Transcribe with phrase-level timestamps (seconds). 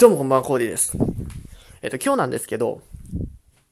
[0.00, 0.96] どうもこんばんは、コーディです。
[1.82, 2.80] えっと、今日なんですけど、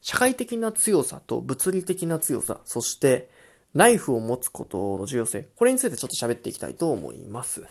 [0.03, 3.31] 社会的な強さと物理的な強さ、そして、
[3.73, 7.65] ナイフを持つことの重要性、これについてちょっと喋っていきたいと思います。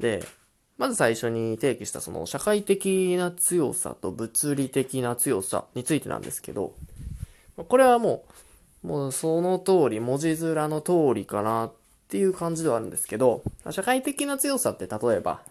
[0.00, 0.24] で、
[0.78, 6.74] まず最初に提起したその社会的な強さと物理的な強さについてなんですけど、
[7.56, 8.24] これはも
[8.82, 11.72] う、もうその通り、文字面の通りかなっ
[12.08, 15.44] ていう感じではあるんですけど、社会的な強さって例えば、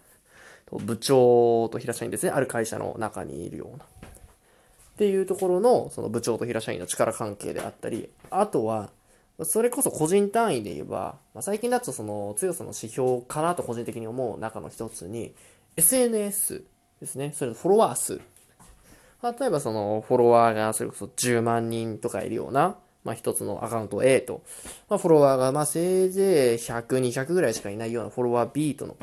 [0.78, 3.84] 部長と平社員ですね、ある会社の中にいるような。
[3.84, 3.88] っ
[4.96, 8.90] ていうところの、その部長と平社員の力関係であったり、あとは、
[9.44, 15.34] それこそ個人単位で言えば、まあ、最近だとその強さの指標かなと個人的に思う中の一つに、
[15.76, 16.62] SNS
[17.00, 17.32] ですね。
[17.34, 18.20] それのフォロワー数。
[19.22, 24.42] 例えばそのフォロワーがそれこそ10万人とかいるような、まあ一つのアカウント A と、
[24.88, 28.96] まあフォロワーがまあせいぜい100、200ぐらいしかいないようなフォロワー B との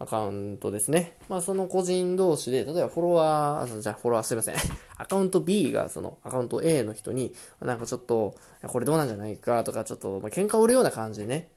[0.00, 1.12] アカウントですね。
[1.28, 4.54] まあその個人同士で、例えばフォロワー、あじゃあフォロワーすいません。
[4.96, 8.34] アカウント B がそのアカウント A の人に、なんかちょっと、
[8.66, 11.50] これどうなんじゃないかとか、ちょっと、まあ、喧嘩を売るような感じでね、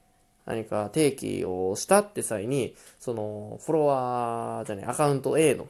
[0.44, 5.66] 何か提起をしたって際に、その、フォロワーじゃね、アカウント A の、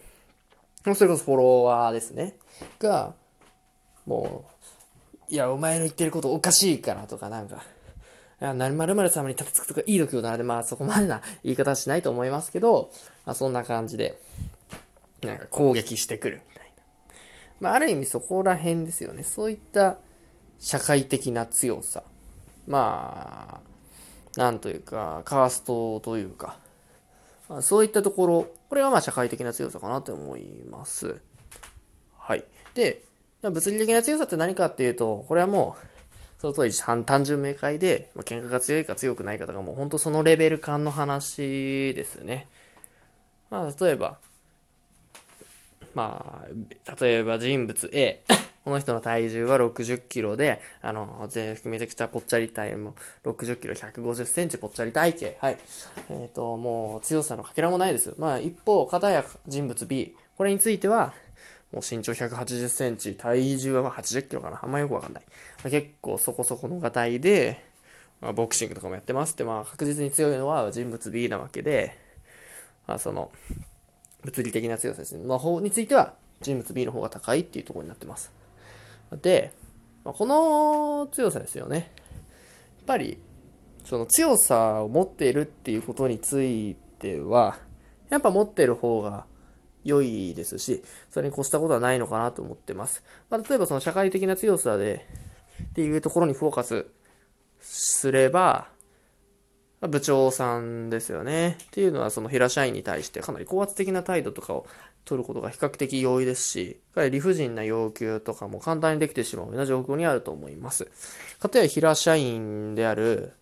[0.95, 2.37] それこそフォロワーですね、
[2.81, 3.15] が、
[4.05, 4.45] も
[5.31, 7.65] う、いや、お前の言ってることおかしいからとか、なんか、
[8.45, 12.91] いや、なるまる様に立てつくとかいい度胸だなで、まあそこまでな言い方はしないと思いますけど、
[13.25, 14.21] まあそんな感じで、
[15.23, 16.83] なんか攻撃してくるみたいな。
[17.61, 19.23] まあある意味そこら辺ですよね。
[19.23, 19.97] そういった
[20.59, 22.03] 社会的な強さ。
[22.67, 23.63] ま
[24.37, 26.59] あ、なんというか、カーストというか、
[27.49, 31.19] まあ、そういったところ、これはまあ社会的な強さかなと思います。
[32.19, 32.45] はい。
[32.75, 33.05] で、
[33.41, 35.94] 物理的な強さって何かっていうと、これはもう、
[36.45, 42.49] その通り単純明快で、まあ、喧嘩が強いか強くないかとかもう本当そのレベル感の話ですね。
[43.51, 44.19] まあ例えば、
[45.95, 48.23] まあ、例えば人物 A。
[48.65, 55.47] この人の体重は60キロで、あの、全めちゃくちゃぽっちゃり体も60キロ150センチぽっちゃり体型。
[55.47, 55.59] はい。
[56.09, 58.15] えっ、ー、と、もう強さのかけらもないです。
[58.17, 60.17] まあ一方、片や人物 B。
[60.39, 61.13] これについては、
[61.75, 64.61] もう身長180センチ、体重はま80キロかな。
[64.63, 65.25] あんまよくわかんない。
[65.65, 67.65] まあ、結構そこそこのがたいで、
[68.21, 71.99] まあ、ボクシングとかもやってますって、まあ確実に強いのは人物 B なわけで、
[72.87, 73.33] まあその、
[74.23, 75.27] 物理的な強さですね。
[75.27, 78.33] の方については人物 B の方が高いっていうところになってます。
[79.21, 79.53] で、
[80.05, 81.77] まあ、この強さですよね。
[81.77, 81.87] やっ
[82.87, 83.19] ぱり、
[83.85, 87.59] その強さを持っているっていうことについては、
[88.11, 89.27] やっぱ持ってる方が
[89.85, 93.03] 良いですし、それに越したことはないのかなと思ってます。
[93.31, 95.07] まあ、例えばその社会的な強さで、
[95.63, 96.87] っていうところにフォーカス
[97.61, 98.69] すれば、
[99.89, 101.59] 部長さんですよね。
[101.65, 104.67] っていうのはその平社員に対してかなり高圧的な態度とかを
[105.05, 106.81] 取ることが比較的容易ですし、
[107.11, 110.89] 理不尽な要求とかも簡単にできてしまうような状況にあると思います。
[111.39, 113.35] かたや平社員である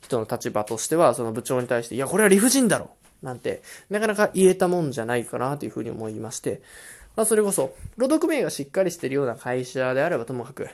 [0.00, 2.90] 人の立場としては、その部長に対して、いや、これは理不尽だろ
[3.22, 6.62] なんて、なかなか言えたもんじゃないかなというふうに思いまして、
[7.16, 10.68] まあ、それこそ、労働組合がしっかりしているような会社であればともかく、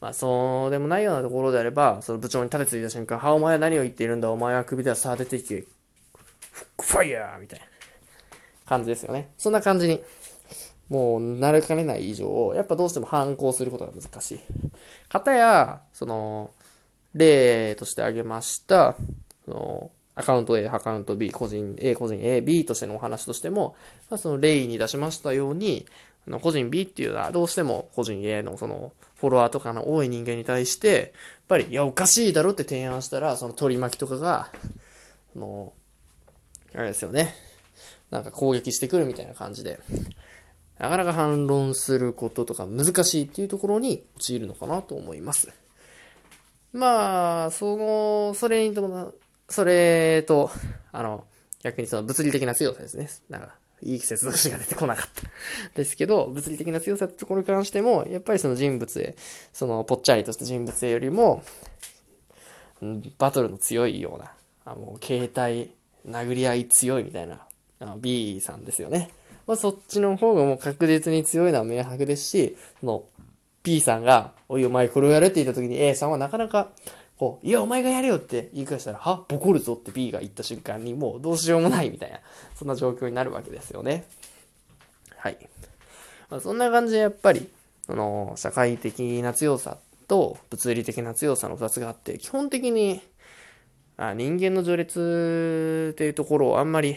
[0.00, 5.64] まあ、そうでもないようなところであれば、その部長に立てついた瞬間、は、お前は何を言っているんだ、お前は首ではさあ出ていけ、
[6.80, 7.40] ファイヤー!
[7.40, 7.66] みたいな。
[8.68, 9.30] 感じですよね。
[9.38, 10.00] そんな感じに、
[10.88, 14.40] もう、慣れかねない以上、やっぱどうしても反抗することが難しい。
[15.08, 16.50] かたや、その、
[17.14, 18.94] 例として挙げました、
[19.46, 23.76] その、アカウント A、アカウント B、個人 A、個人 A、B としてのお話としても、
[24.10, 25.86] まあ、その例に出しましたように、
[26.26, 31.10] あの個人 B っていうのはどうしても個人 A のそのフォロワーとかの多い人間に対して、やっ
[31.48, 34.50] ぱり、いや、おかしいだろって提案したら、その取り巻きとかが、
[35.32, 35.72] その、
[36.74, 37.34] あれですよね。
[38.10, 39.80] なんか攻撃してくるみたいな感じで、
[40.78, 45.52] なかなか反論することとか難しいっていうところに陥るのかなと思います。
[46.72, 49.14] まあ、その、それにとも、
[49.48, 50.50] それと、
[50.92, 51.24] あの、
[51.62, 53.08] 逆にその物理的な強さですね。
[53.28, 55.22] なんか、いい接続詞が出てこなかった。
[55.74, 59.16] ですけど、物理的な強さってところに関しても、やっぱりその人物へ、
[59.52, 61.42] そのぽっちゃりとした人物へよりも、
[63.18, 64.32] バトルの強いような、
[64.64, 65.72] あの、携帯、
[66.08, 67.46] 殴り合い強いみたいな、
[67.80, 69.10] あの B さんですよね。
[69.46, 73.04] まあ、そっちの方がもう確実に強いのは明白ですし、その、
[73.62, 76.70] B さんが、おいお前これをやるって言った時に A さんはなかなか、
[77.18, 79.24] こう、いや、お前がやれよって言い返したら、は？
[79.28, 82.20] ボコるぞって B が言った瞬間に、もうどうしようもないみたいな、
[82.54, 84.04] そんな状況になるわけですよね。
[85.16, 85.36] はい。
[86.30, 87.48] まあ、そんな感じでやっぱり、
[87.86, 93.00] その、社会的な強さと物理的な強さの二つがあって、基本的に、
[93.96, 96.96] あ人間の序列っていうところをあんまり、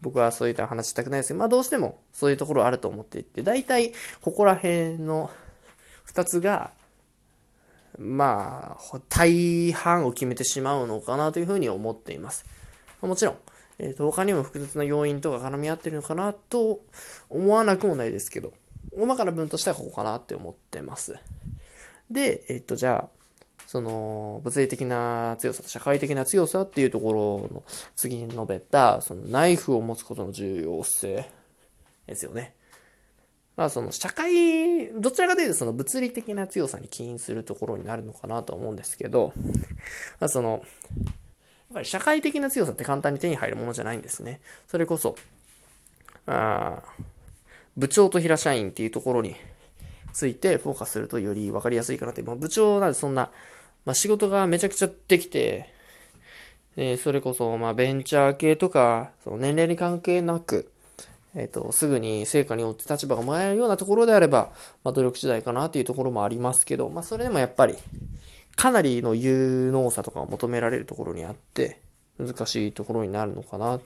[0.00, 3.92] 僕はそういった話したくないですけど、まあどうしてもそういうところあると思っていて、大体
[4.22, 5.30] ここら辺の
[6.04, 6.72] 二つが、
[7.98, 12.44] まあ、大半を決めてしまうのかなというふうに思っています。
[13.00, 13.36] もちろん、
[13.78, 16.80] えー、と他にも複雑な要因とか絡み合ってるのかなと
[17.28, 18.52] 思わなくもないですけど、
[18.92, 21.16] 大まかな分としてはここかなって思ってます。
[22.10, 23.20] で、えっ、ー、と、じゃあ、
[23.66, 27.62] その、物理的な強さと社会的な強さっていうところの
[27.94, 31.28] 次に述べた、そのナイフを持つことの重要性
[32.06, 32.54] ですよね。
[33.60, 39.34] まあその社会、どちらかというとその物理的な強さに起因するところになるのかなと思うんですけど、
[40.18, 40.62] まあその、やっ
[41.74, 44.40] ぱり社会的な強さって簡単に手に入るものじゃないんですね。
[44.66, 45.14] それこそ、
[46.24, 46.82] あ
[47.76, 49.36] 部長と平社員っていうところに
[50.14, 52.22] ついてフォーカスするとより分かりやすいかなって。
[52.22, 53.30] まあ、部長なんでそんな、
[53.84, 55.70] まあ、仕事がめちゃくちゃできて、
[56.78, 60.72] えー、それこそ、まあ、ベンチャー系とか、その年齢に関係なく、
[61.34, 64.50] えっ、ー、と、すぐに成果によって立場がもらえるようなところであれば、
[64.82, 67.76] まあ、努力次第かなっていうところもありますけど、まあ、それでもやっぱり、
[68.56, 71.80] かなりの有能さとかを求められるところにあって、
[72.18, 73.80] 難しいところになるのかな、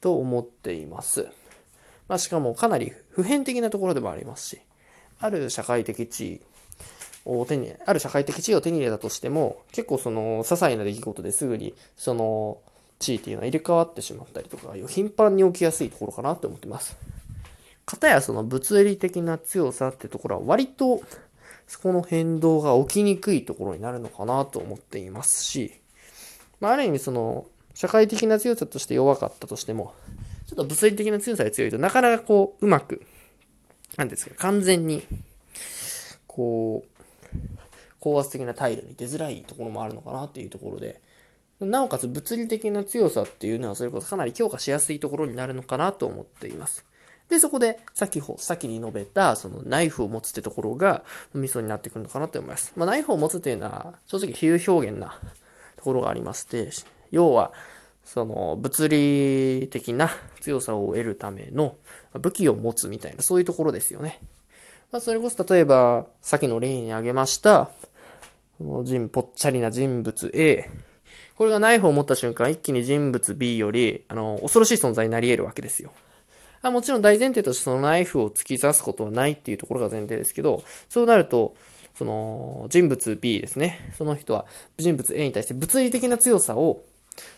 [0.00, 1.28] と思っています。
[2.08, 4.60] まあ、しかもかなり普遍的なところでもありますし、
[5.20, 6.40] ある社会的地位
[7.26, 12.58] を手に、ある社会的地位を手に入れたとしても、結構その、些細な出来事ですぐに、その、
[12.98, 16.96] 地位っていうのは入れ替わってしまったりとか、頻繁に起きやすいところかなって思ってます。
[17.86, 21.00] かたやその物理的な強さってところは割と、
[21.66, 25.72] そこの変動が起きにくいところになるのかなと思っていますし、
[26.60, 29.94] まあ、ある意味その、社会的な強さとして弱かったとしても、
[30.46, 33.02] ちょっと物理的な強さが強いとなかなかこう、うまく、
[33.96, 35.02] なんですか、完全に、
[36.26, 37.38] こう、
[38.00, 41.00] 高圧的な態度に出づらいところもあるのかなっていうところで、
[41.60, 46.84] なおかつ物理的な強さっていうのはそれこそかなり強化しやすいところになるのかなと思っています。
[47.28, 52.72] で、そこで、先ほ、先に述べた、そのナイフを持つってところが、ミソになってくるのかなと思います。
[52.74, 55.20] まあ、ナイフを持つっていうのは、正直比喩表現な
[55.76, 56.70] ところがありまして、
[57.10, 57.52] 要は、
[58.02, 60.08] その、物理的な
[60.40, 61.76] 強さを得るための
[62.14, 64.22] 武器を持つみたいな、そういうところですよね。
[64.90, 67.70] まあ、それこそ例えば、さっきの例に挙げました、
[68.58, 70.70] 人、ぽっちゃりな人物 A。
[71.38, 75.92] これがナイフを持った瞬間、一気に人物 B より、あの、恐ろしい存在になり得るわけですよ。
[76.62, 81.54] あもちろん大前提としてそのナイフを突き刺すことはないっていうところが前提ですけど、そうなると、
[81.94, 83.92] その、人物 B ですね。
[83.96, 84.46] その人は、
[84.78, 86.82] 人物 A に対して物理的な強さを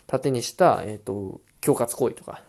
[0.07, 2.41] 盾にした、えっ、ー、と、恐喝行為とか、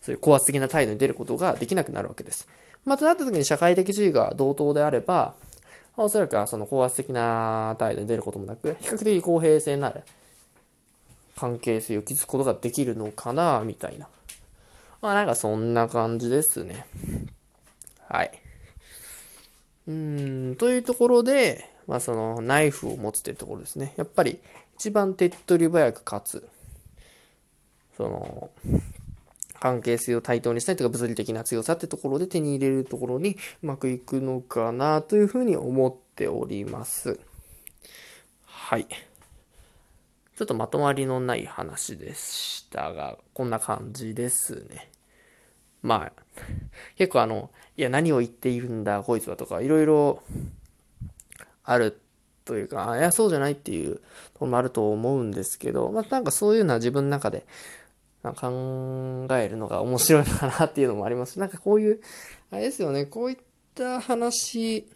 [0.00, 2.48] そういう高圧的な態度に出ることができなくなるわけです。
[2.84, 5.36] またなった時に社会的地位が同等であれば、
[5.96, 10.02] おそらくはその高圧的な態度に出ることもなく、比較的公平性のある
[11.40, 14.08] 関係性を築くことができるのかな、みたいな。
[15.00, 16.84] まあなんかそんな感じですね。
[18.08, 18.42] はい。
[19.88, 23.94] うーん、というところで、まあそのナイフを持つっていうところですね。
[23.96, 24.38] やっぱり
[24.76, 26.48] 一番手っ取り早く勝つ。
[27.96, 28.50] その、
[29.60, 37.18] 関係性を対等にしたいとか物理的な強さってところで手に入れるところにうまくいくのかなというふうに思っております。
[38.44, 38.86] はい。
[40.40, 44.90] ちょっとまとまりのない話でしたが、こんな感じですね。
[45.82, 46.22] まあ、
[46.96, 50.22] 結構あの、いや何を言っているんだこいつはとか、いろいろ
[51.62, 52.00] ある
[52.46, 54.00] というか、いやそうじゃないっていうと
[54.38, 57.44] ころもあると思うんですけど、まあなんかそういうのは自分の中で
[58.22, 61.38] 考えるのが面白いのかなっていうのもあります。
[61.38, 62.00] なんかこういう、
[62.50, 63.36] あれですよね、こういっ
[63.74, 64.88] た話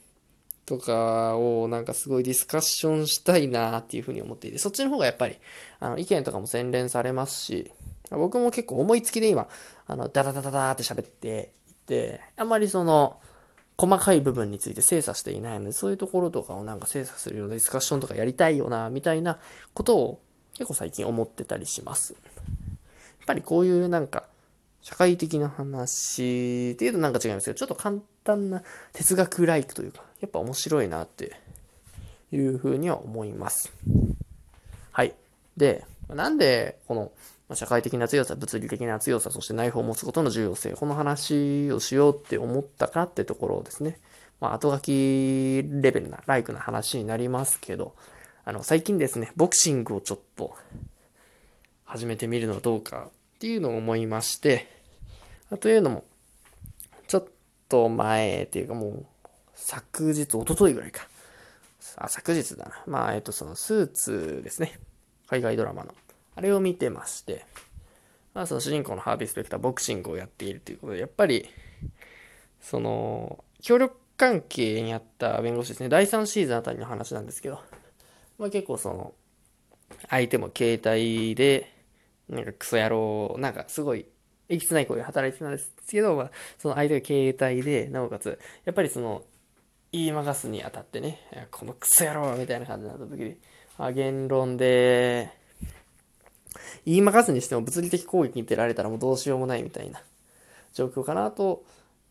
[0.66, 5.36] とかをなんかすごいディスカッションしたいなっていうふうに思っていて、そっちの方がやっぱり、
[5.80, 7.70] あの、意見とかも洗練されますし、
[8.10, 9.48] 僕も結構思いつきで今、
[9.86, 13.20] あの、ダダダダダーって喋っていて、あんまりその、
[13.76, 19.38] 細かい部分について精査していないので、そういうところとかをなんか精査するようなディスカッションとかやりたいよな、みたいな
[19.74, 20.20] ことを
[20.54, 22.12] 結構最近思ってたりします。
[22.12, 24.24] やっぱりこういうなんか、
[24.80, 31.36] 社会的な話っていうとなんか違いますけど、ちょっと簡単な哲学ライクというか、やっぱ面白いなって
[32.32, 33.70] いうふうには思います。
[34.90, 35.14] はい。
[35.56, 37.12] で、なんでこの
[37.54, 44.00] 社会的な強さ、物理的な強さ、そしてナイフを持つことの重要性、この話をしようって思ったかってところをですね、
[44.40, 47.94] まあ、後書きレベルな、ライクな話になりますけど、
[48.46, 50.56] あの、最近ですね、ボクシングをちょっと
[51.84, 54.68] 始めてみるのはどうかっていうのを思いまして、
[55.60, 56.04] というのも、
[57.08, 57.26] ちょっ
[57.68, 59.06] と前っていうかもう、
[59.54, 61.08] 昨日、一昨日ぐらいか。
[61.96, 62.82] あ、昨日だな。
[62.86, 64.78] まあ、えっと、そのスーツですね。
[65.28, 65.94] 海外ドラマの。
[66.36, 67.46] あれを見てまして、
[68.34, 71.48] まあその主人公のハービー・スペクターボクシングをやっているということで、やっぱり、
[72.60, 77.60] その、協力関係にあった弁護士ですね、第3シーズンあたりの話なんですけど、
[78.38, 79.14] まあ結構その、
[80.08, 81.72] 相手も携帯で、
[82.28, 84.06] なんかクソ野郎、なんかすごい、
[84.48, 89.22] えきつない声で働いてたんですけど、まあ、その相手が携帯で、なおかつ、やっぱりその、
[89.94, 91.20] 言いまかすにあたってね、
[91.52, 93.36] このクソ野郎みたいな感じになった時に、
[93.78, 95.30] あ言論で、
[96.84, 100.02] 言いまかすにしても物理的攻撃に出られたらもうどうしようもないみたいな
[100.72, 101.62] 状況かなと、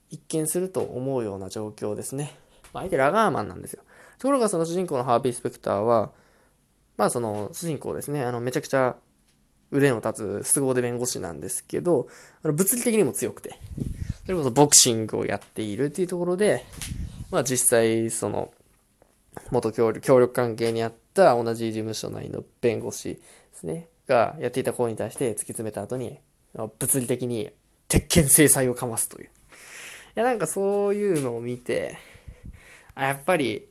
[0.09, 2.37] 一見すると思うような状況ですね。
[2.71, 3.83] ま、相手ラガーマンなんですよ。
[4.17, 6.11] ところがその主人公のハービー・スペクターは、
[6.95, 8.95] まあその主人公ですね、あのめちゃくちゃ
[9.71, 12.07] 腕の立つ凄腕弁護士なんですけど、
[12.43, 13.59] あの物理的にも強くて、
[14.25, 16.63] それこそボクシングをやっているっていうところで、
[17.33, 18.53] まあ実際その
[19.49, 23.21] 元協力協力関係にあった同じ事務所内の弁護士で
[23.53, 26.19] すね、がやっていた行為に対して突き詰めた後に、
[26.53, 27.49] 物理的に
[27.87, 29.25] 鉄拳制裁をかますという。
[29.25, 29.29] い
[30.13, 31.97] やなんかそういうのを見て、
[32.93, 33.67] あ、やっぱり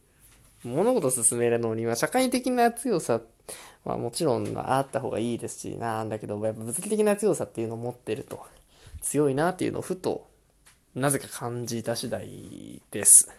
[0.65, 3.21] 物事進めるのには社会的な強さ
[3.85, 8.45] はもちろんあった方がいいですし、なんだけど、やっぱ物理的な強さっていうのを持ってると
[9.03, 10.27] 強いなっていうのをふと、
[10.97, 13.31] なぜか感じた次第です。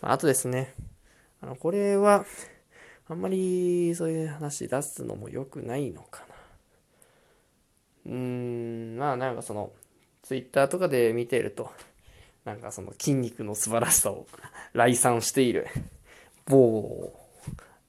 [0.00, 0.74] あとですね、
[1.40, 2.24] あの、これは、
[3.08, 6.34] あんまりそういう話出すのも良くないのかな。
[8.06, 9.72] うーん、まあなんかその、
[10.22, 11.70] ツイッターとかで見てると、
[12.44, 14.26] なんかその筋肉の素晴らしさを
[14.72, 15.66] 来賛している
[16.46, 17.12] 某、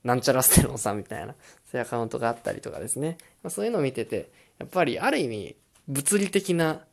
[0.04, 1.36] なんちゃらステロンさんみたいな、
[1.70, 3.18] そういうアカウントがあったりとかですね。
[3.44, 5.56] ま、そういうのを見てて、やっぱりある意味、
[5.88, 6.86] 物理的な、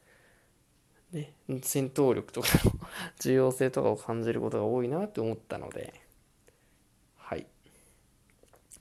[1.17, 2.73] ね、戦闘力とかの
[3.19, 5.95] 重要性とかを感じることが多いなって思ったので、
[7.17, 7.47] はい。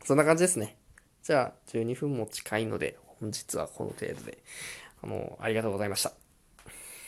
[0.04, 0.78] そんな感じですね。
[1.24, 4.38] じゃあ、12分も近いので、本日はこの程度で、
[5.02, 6.25] あの、ありがとうございました。